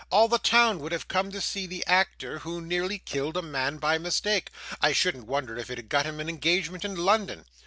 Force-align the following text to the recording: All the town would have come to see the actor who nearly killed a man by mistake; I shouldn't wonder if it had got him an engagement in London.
All 0.09 0.27
the 0.27 0.39
town 0.39 0.79
would 0.79 0.91
have 0.93 1.07
come 1.07 1.31
to 1.31 1.39
see 1.39 1.67
the 1.67 1.85
actor 1.85 2.39
who 2.39 2.59
nearly 2.59 2.97
killed 2.97 3.37
a 3.37 3.43
man 3.43 3.77
by 3.77 3.99
mistake; 3.99 4.49
I 4.81 4.93
shouldn't 4.93 5.27
wonder 5.27 5.55
if 5.59 5.69
it 5.69 5.77
had 5.77 5.89
got 5.89 6.07
him 6.07 6.19
an 6.19 6.27
engagement 6.27 6.83
in 6.83 6.95
London. 6.95 7.45